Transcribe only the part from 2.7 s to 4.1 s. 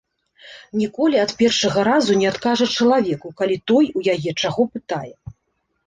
чалавеку, калі той у